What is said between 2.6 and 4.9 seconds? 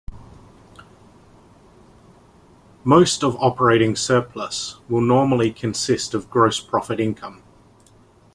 Most of operating surplus